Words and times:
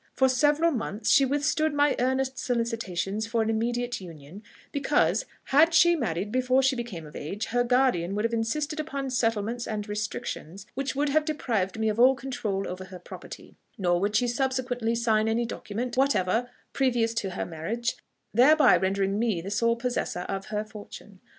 For 0.15 0.27
several 0.27 0.71
months 0.71 1.11
she 1.11 1.25
withstood 1.25 1.75
my 1.75 1.95
earnest 1.99 2.39
solicitations 2.39 3.27
for 3.27 3.43
an 3.43 3.51
immediate 3.51 4.01
union, 4.01 4.41
because, 4.71 5.27
had 5.43 5.75
she 5.75 5.95
married 5.95 6.31
before 6.31 6.63
she 6.63 6.75
became 6.75 7.05
of 7.05 7.15
age, 7.15 7.45
her 7.53 7.63
guardian 7.63 8.15
would 8.15 8.25
have 8.25 8.33
insisted 8.33 8.79
upon 8.79 9.11
settlements 9.11 9.67
and 9.67 9.87
restrictions, 9.87 10.65
which 10.73 10.95
would 10.95 11.09
have 11.09 11.23
deprived 11.23 11.77
me 11.77 11.87
of 11.87 11.99
all 11.99 12.15
control 12.15 12.67
over 12.67 12.85
her 12.85 12.97
property; 12.97 13.57
nor 13.77 13.99
would 13.99 14.15
she 14.15 14.27
subsequently 14.27 14.95
sign 14.95 15.27
any 15.27 15.45
document 15.45 15.95
whatever 15.95 16.49
previous 16.73 17.13
to 17.13 17.29
her 17.29 17.45
marriage, 17.45 17.95
thereby 18.33 18.75
rendering 18.75 19.19
me 19.19 19.39
the 19.39 19.51
sole 19.51 19.75
possessor 19.75 20.21
of 20.21 20.47
her 20.47 20.63
fortune. 20.65 21.19